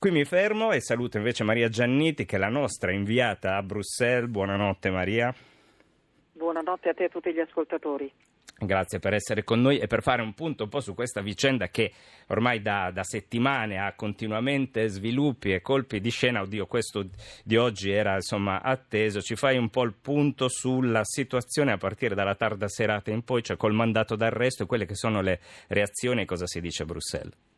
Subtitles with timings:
[0.00, 4.30] Qui mi fermo e saluto invece Maria Gianniti che è la nostra inviata a Bruxelles.
[4.30, 5.30] Buonanotte Maria.
[6.32, 8.10] Buonanotte a te e a tutti gli ascoltatori.
[8.56, 11.68] Grazie per essere con noi e per fare un punto un po' su questa vicenda
[11.68, 11.92] che
[12.28, 16.40] ormai da, da, settimane ha continuamente sviluppi e colpi di scena.
[16.40, 17.04] Oddio, questo
[17.44, 19.20] di oggi era insomma atteso.
[19.20, 23.42] Ci fai un po' il punto sulla situazione a partire dalla tarda serata in poi,
[23.42, 26.86] cioè col mandato d'arresto e quelle che sono le reazioni e cosa si dice a
[26.86, 27.49] Bruxelles.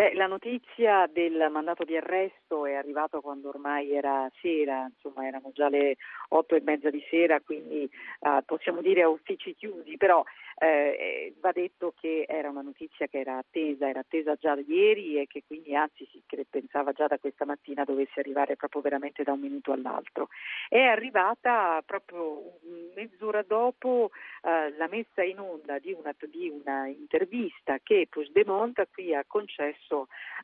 [0.00, 5.50] Beh, la notizia del mandato di arresto è arrivata quando ormai era sera, insomma erano
[5.52, 7.86] già le otto e mezza di sera, quindi
[8.20, 10.24] uh, possiamo dire a uffici chiusi, però
[10.62, 15.26] eh, va detto che era una notizia che era attesa, era attesa già ieri e
[15.26, 19.40] che quindi anzi si pensava già da questa mattina dovesse arrivare proprio veramente da un
[19.40, 20.28] minuto all'altro.
[20.68, 22.58] È arrivata proprio
[22.94, 24.10] mezz'ora dopo
[24.42, 29.89] eh, la messa in onda di una, di una intervista che Puigdemont qui ha concesso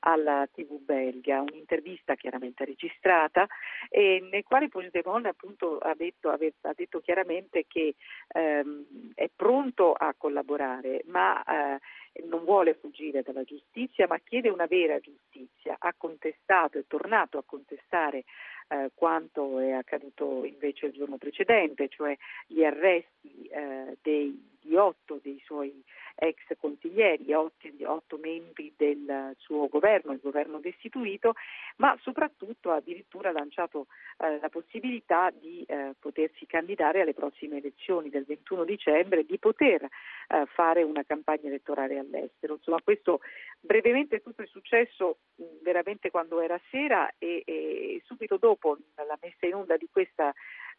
[0.01, 3.47] alla TV belga, un'intervista chiaramente registrata
[3.91, 7.95] nel quale Puigdemont appunto ha detto, ha detto chiaramente che
[8.29, 11.81] ehm, è pronto a collaborare, ma eh,
[12.25, 15.77] non vuole fuggire dalla giustizia, ma chiede una vera giustizia.
[15.79, 18.25] Ha contestato, è tornato a contestare
[18.69, 25.21] eh, quanto è accaduto invece il giorno precedente, cioè gli arresti eh, dei, di otto
[25.23, 25.83] dei suoi
[26.17, 31.35] ex consiglieri, otto, otto, membri del suo governo, il governo destituito,
[31.77, 33.87] ma soprattutto ha addirittura lanciato
[34.19, 39.83] eh, la possibilità di eh, potersi candidare alle prossime elezioni del 21 dicembre, di poter
[39.85, 42.55] eh, fare una campagna elettorale all'estero.
[42.55, 43.21] Insomma, questo
[43.61, 45.19] brevemente tutto è successo
[45.63, 50.33] veramente quando era sera e, e subito dopo la messa in onda di questa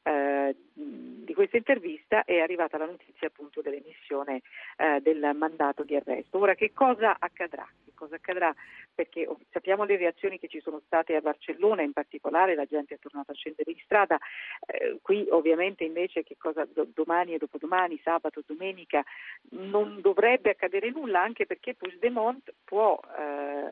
[0.03, 4.41] eh, di questa intervista è arrivata la notizia appunto dell'emissione
[4.77, 6.39] eh, del mandato di arresto.
[6.39, 7.67] Ora che cosa accadrà?
[7.97, 8.53] Cosa accadrà?
[8.93, 12.93] Perché oh, sappiamo le reazioni che ci sono state a Barcellona, in particolare la gente
[12.93, 14.19] è tornata a scendere in strada,
[14.67, 19.03] eh, qui ovviamente invece che cosa domani e dopodomani, sabato, domenica
[19.49, 23.71] non dovrebbe accadere nulla anche perché Puigdemont può, eh,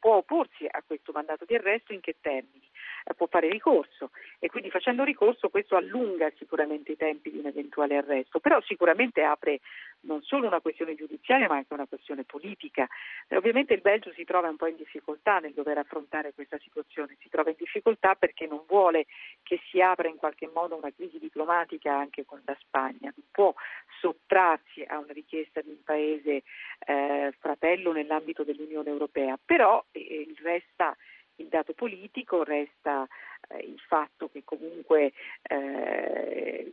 [0.00, 2.65] può opporsi a questo mandato di arresto in che termini?
[3.14, 4.10] Può fare ricorso.
[4.38, 9.22] E quindi facendo ricorso questo allunga sicuramente i tempi di un eventuale arresto, però sicuramente
[9.22, 9.60] apre
[10.00, 12.86] non solo una questione giudiziaria ma anche una questione politica.
[13.28, 17.16] E ovviamente il Belgio si trova un po' in difficoltà nel dover affrontare questa situazione,
[17.20, 19.06] si trova in difficoltà perché non vuole
[19.42, 23.54] che si apra in qualche modo una crisi diplomatica anche con la Spagna, non può
[24.00, 26.42] sottrarsi a una richiesta di un paese
[26.86, 30.96] eh, fratello nell'ambito dell'Unione Europea, però eh, resta
[31.36, 33.06] il dato politico, resta
[33.48, 36.72] eh, il fatto che comunque eh,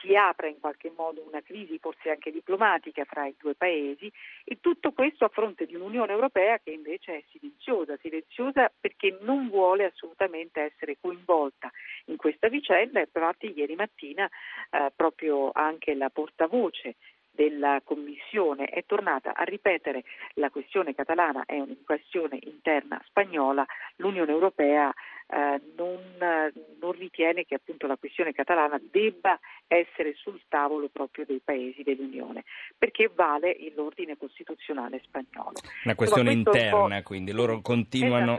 [0.00, 4.10] si apra in qualche modo una crisi, forse anche diplomatica, fra i due paesi
[4.44, 9.48] e tutto questo a fronte di un'Unione Europea che invece è silenziosa, silenziosa perché non
[9.48, 11.70] vuole assolutamente essere coinvolta
[12.06, 13.00] in questa vicenda.
[13.00, 14.28] E infatti ieri mattina
[14.70, 16.96] eh, proprio anche la portavoce
[17.38, 20.02] della Commissione è tornata a ripetere
[20.34, 23.64] la questione catalana è una questione interna spagnola,
[23.98, 24.92] l'Unione Europea
[25.28, 29.38] eh, non, non, ritiene che appunto la questione catalana debba
[29.68, 32.42] essere sul tavolo proprio dei paesi dell'Unione,
[32.76, 35.60] perché vale l'ordine costituzionale spagnolo.
[35.84, 38.34] Una questione Insomma, interna, quindi loro continuano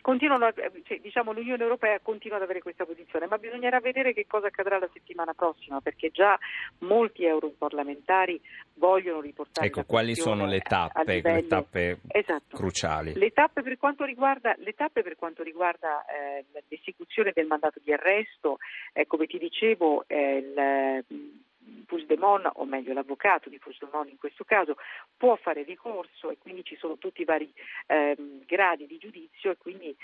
[0.00, 4.46] continuano, cioè, diciamo, l'Unione Europea continua ad avere questa posizione, ma bisognerà vedere che cosa
[4.46, 6.38] accadrà la settimana prossima, perché già
[6.78, 8.40] molti europarlamentari
[8.74, 12.56] vogliono riportare Ecco, quali sono le tappe, le tappe esatto.
[12.56, 13.14] cruciali?
[13.14, 14.56] Le tappe per quanto riguarda,
[14.92, 18.58] per quanto riguarda eh, l'esecuzione del mandato di arresto,
[18.92, 21.46] eh, come ti dicevo, eh, il
[21.88, 24.76] Puigdemont, o meglio l'avvocato di Puigdemont in questo caso,
[25.16, 27.50] può fare ricorso e quindi ci sono tutti i vari
[27.86, 29.96] ehm, gradi di giudizio e quindi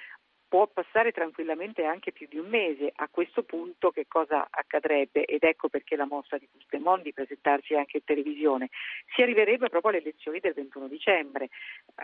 [0.54, 2.92] può passare tranquillamente anche più di un mese.
[2.94, 5.25] A questo punto che cosa accadrebbe?
[5.25, 8.70] Ed ecco perché la mossa di Puigdemont di presentarsi anche in televisione.
[9.16, 11.48] Si arriverebbe proprio alle elezioni del 21 dicembre.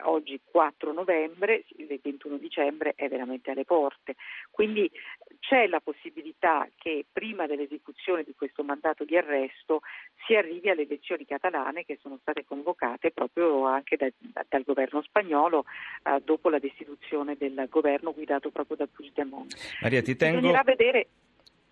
[0.03, 4.17] Oggi 4 novembre, il 21 dicembre è veramente alle porte.
[4.51, 4.91] Quindi
[5.39, 9.83] c'è la possibilità che prima dell'esecuzione di questo mandato di arresto
[10.27, 15.03] si arrivi alle elezioni catalane che sono state convocate proprio anche da, da, dal governo
[15.03, 15.65] spagnolo
[16.03, 19.55] eh, dopo la destituzione del governo guidato proprio da Puigdemont.
[19.83, 20.39] Maria, ti tengo...
[20.39, 21.07] Bisognerà vedere...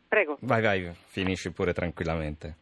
[0.07, 0.37] Prego.
[0.41, 2.57] Vai, vai, finisci pure tranquillamente.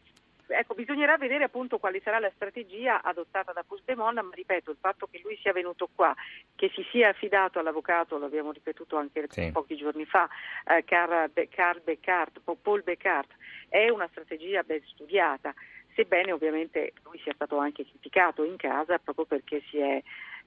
[0.48, 5.08] Ecco, bisognerà vedere appunto quale sarà la strategia adottata da Puigdemont, ma ripeto, il fatto
[5.10, 6.14] che lui sia venuto qua,
[6.54, 9.50] che si sia affidato all'avvocato, lo abbiamo ripetuto anche sì.
[9.52, 10.28] pochi giorni fa,
[10.66, 13.30] eh, Carl, Beccart, Paul Beccart,
[13.68, 15.52] è una strategia ben studiata
[15.96, 20.00] sebbene ovviamente lui sia stato anche criticato in casa proprio perché si è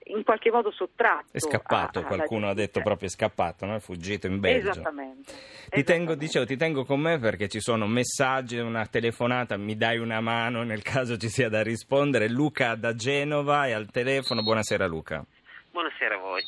[0.05, 1.27] in qualche modo sottratto.
[1.31, 3.75] È scappato, a, qualcuno ha detto proprio è scappato, no?
[3.75, 4.69] è fuggito in Belgio.
[4.69, 5.33] Esattamente.
[5.69, 9.97] Ti, tengo, dicevo, ti tengo con me perché ci sono messaggi, una telefonata, mi dai
[9.97, 12.29] una mano nel caso ci sia da rispondere.
[12.29, 15.23] Luca da Genova è al telefono, buonasera Luca.
[15.71, 16.43] Buonasera a voi.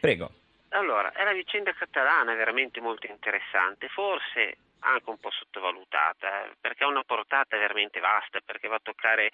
[0.00, 0.30] Prego.
[0.68, 6.88] Allora, è la vicenda catalana veramente molto interessante, forse anche un po' sottovalutata, perché ha
[6.88, 9.32] una portata veramente vasta, perché va a toccare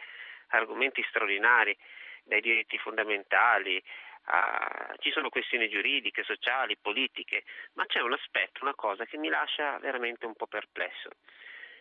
[0.49, 1.77] argomenti straordinari
[2.25, 3.83] dai diritti fondamentali,
[4.25, 4.95] a...
[4.99, 9.79] ci sono questioni giuridiche, sociali, politiche, ma c'è un aspetto, una cosa che mi lascia
[9.79, 11.11] veramente un po' perplesso.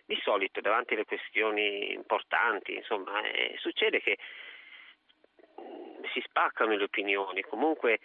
[0.05, 4.17] Di solito davanti alle questioni importanti, insomma, eh, succede che
[6.13, 7.99] si spaccano le opinioni, comunque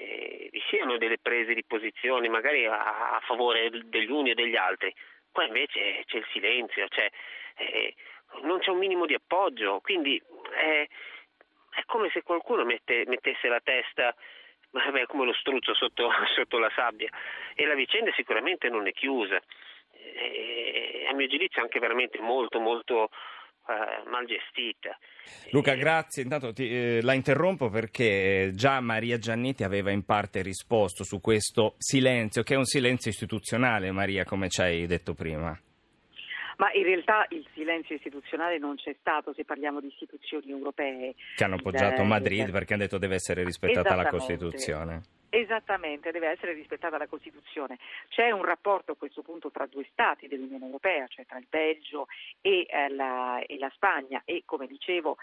[0.00, 4.56] eh, vi siano delle prese di posizione magari a, a, favore degli uni e degli
[4.56, 4.94] altri.
[5.30, 7.08] Qua invece c'è il silenzio, c'è,
[7.56, 7.94] eh,
[8.42, 10.20] non c'è un minimo di appoggio, quindi
[10.62, 10.88] eh,
[11.70, 14.14] è come se qualcuno mette, mettesse la testa
[14.70, 17.10] vabbè, come lo struzzo sotto, sotto, la sabbia
[17.54, 19.40] e la vicenda sicuramente non è chiusa.
[19.92, 23.10] E, a mio giudizio anche veramente molto molto
[23.66, 24.98] uh, mal gestita.
[25.50, 26.22] Luca, grazie.
[26.22, 31.74] Intanto ti, eh, la interrompo perché già Maria Giannetti aveva in parte risposto su questo
[31.78, 35.58] silenzio, che è un silenzio istituzionale, Maria, come ci hai detto prima.
[36.60, 41.14] Ma in realtà il silenzio istituzionale non c'è stato se parliamo di istituzioni europee.
[41.34, 45.00] Che hanno appoggiato Madrid perché hanno detto deve essere rispettata la Costituzione.
[45.30, 47.78] Esattamente, deve essere rispettata la Costituzione.
[48.08, 52.08] C'è un rapporto a questo punto tra due Stati dell'Unione Europea, cioè tra il Belgio
[52.42, 55.16] e, eh, la, e la, Spagna e come dicevo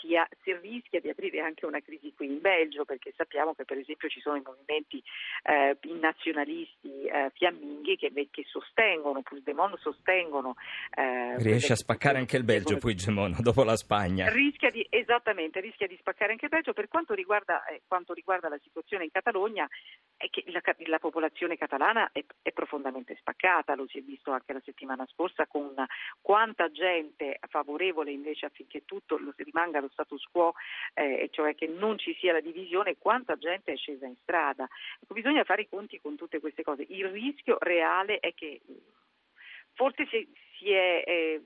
[0.00, 3.64] si, ha, si, rischia di aprire anche una crisi qui in Belgio perché sappiamo che
[3.64, 5.02] per esempio ci sono i movimenti
[5.42, 10.54] eh, nazionalisti eh, fiamminghi che, che sostengono, Puigdemont sostengono...
[10.94, 14.30] Eh, Riesce a spaccare anche il Belgio Puigdemont dopo la Spagna.
[14.30, 18.48] Rischia di, esattamente, rischia di spaccare anche il Belgio per quanto riguarda, eh, quanto riguarda
[18.48, 19.68] la situazione in Catalogna
[20.16, 24.52] è che la, la popolazione catalana è, è, profondamente spaccata, lo si è visto anche
[24.52, 25.74] la settimana scorsa con
[26.20, 30.52] quanta gente favorevole invece affinché tutto rimanga allo status quo,
[30.92, 34.68] eh, cioè che non ci sia la divisione, quanta gente è scesa in strada.
[35.00, 36.84] Ecco, bisogna fare i conti con tutte queste cose.
[36.88, 38.60] Il rischio reale è che
[39.72, 41.42] forse si, si è, eh,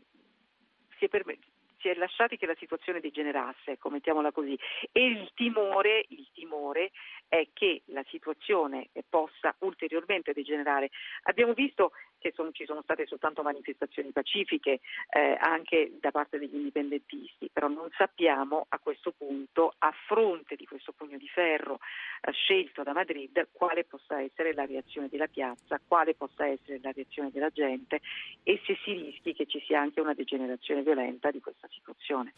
[0.99, 4.59] si è permesso si è lasciati che la situazione degenerasse, ecco, mettiamola così,
[4.93, 6.91] e il timore, il timore
[7.29, 10.91] è che la situazione possa ulteriormente degenerare.
[11.23, 14.81] Abbiamo visto che sono, ci sono state soltanto manifestazioni pacifiche
[15.11, 20.67] eh, anche da parte degli indipendentisti, però non sappiamo a questo punto, a fronte di
[20.67, 21.79] questo pugno di ferro
[22.21, 26.93] eh, scelto da Madrid, quale possa essere la reazione della piazza, quale possa essere la
[26.93, 28.01] reazione della gente
[28.43, 32.33] e se si rischi che ci sia anche una degenerazione violenta di questa situazione.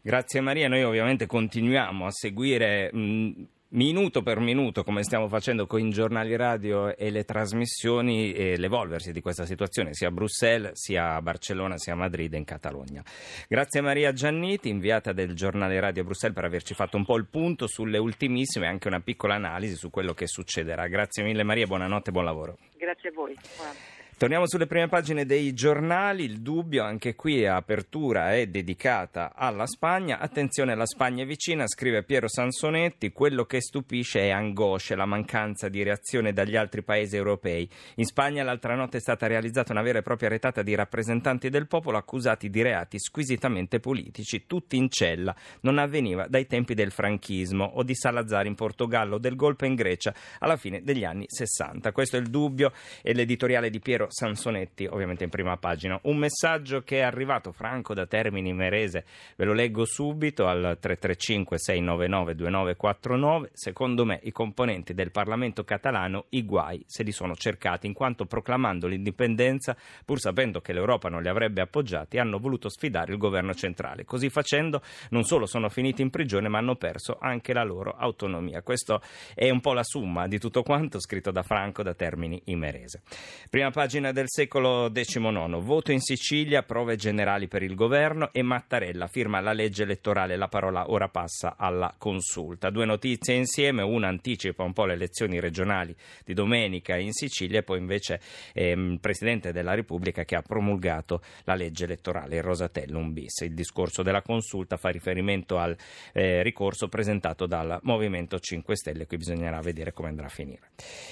[0.00, 5.80] Grazie Maria, noi ovviamente continuiamo a seguire mh, minuto per minuto, come stiamo facendo con
[5.80, 11.14] i giornali radio e le trasmissioni, e l'evolversi di questa situazione sia a Bruxelles, sia
[11.14, 13.02] a Barcellona, sia a Madrid e in Catalogna.
[13.48, 17.16] Grazie a Maria Gianniti, inviata del giornale radio a Bruxelles, per averci fatto un po'
[17.16, 20.86] il punto sulle ultimissime e anche una piccola analisi su quello che succederà.
[20.86, 22.58] Grazie mille Maria, buonanotte e buon lavoro.
[22.76, 23.36] Grazie a voi.
[23.56, 23.93] Buonanotte.
[24.16, 30.20] Torniamo sulle prime pagine dei giornali, il dubbio anche qui apertura è dedicata alla Spagna,
[30.20, 35.68] attenzione la Spagna è vicina, scrive Piero Sansonetti, quello che stupisce è angoscia, la mancanza
[35.68, 37.68] di reazione dagli altri paesi europei.
[37.96, 41.66] In Spagna l'altra notte è stata realizzata una vera e propria retata di rappresentanti del
[41.66, 47.64] popolo accusati di reati squisitamente politici, tutti in cella, non avveniva dai tempi del franchismo
[47.64, 51.90] o di Salazar in Portogallo o del golpe in Grecia alla fine degli anni 60.
[51.90, 52.72] Questo è il dubbio
[53.02, 55.98] e l'editoriale di Piero Piero Sansonetti, ovviamente in prima pagina.
[56.02, 59.04] Un messaggio che è arrivato franco da Termini Merese,
[59.36, 63.50] ve lo leggo subito al 335 699 2949.
[63.52, 68.26] Secondo me i componenti del Parlamento catalano i guai se li sono cercati, in quanto
[68.26, 73.54] proclamando l'indipendenza, pur sapendo che l'Europa non li avrebbe appoggiati, hanno voluto sfidare il governo
[73.54, 74.04] centrale.
[74.04, 78.62] Così facendo non solo sono finiti in prigione, ma hanno perso anche la loro autonomia.
[78.62, 79.00] Questo
[79.34, 83.02] è un po' la summa di tutto quanto scritto da Franco da Termini Imerese.
[83.48, 85.62] Prima pagina pagina del secolo XIX.
[85.62, 90.34] Voto in Sicilia, prove generali per il governo e Mattarella firma la legge elettorale.
[90.36, 92.70] La parola ora passa alla consulta.
[92.70, 97.62] Due notizie insieme, una anticipa un po' le elezioni regionali di domenica in Sicilia e
[97.62, 98.20] poi invece
[98.52, 103.42] ehm, il Presidente della Repubblica che ha promulgato la legge elettorale, il Rosatellum bis.
[103.42, 105.76] Il discorso della consulta fa riferimento al
[106.12, 110.70] eh, ricorso presentato dal Movimento 5 Stelle, qui bisognerà vedere come andrà a finire.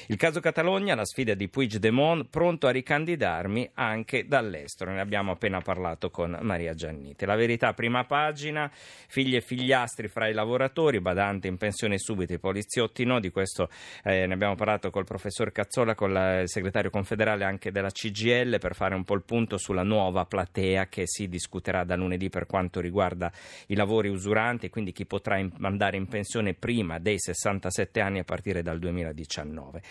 [0.08, 4.90] Il caso Catalogna, la sfida di Puigdemont, pronto a ricandidarmi anche dall'estero.
[4.92, 7.24] Ne abbiamo appena parlato con Maria Gianniti.
[7.24, 12.38] La verità, prima pagina, figli e figliastri fra i lavoratori, badante in pensione subito, i
[12.38, 13.68] poliziotti no, di questo
[14.02, 18.74] eh, ne abbiamo parlato col professor Cazzola, con il segretario confederale anche della CGL per
[18.74, 22.80] fare un po' il punto sulla nuova platea che si discuterà da lunedì per quanto
[22.80, 23.30] riguarda
[23.66, 28.62] i lavori usuranti, quindi chi potrà andare in pensione prima dei 67 anni a partire
[28.62, 29.82] dal 2019.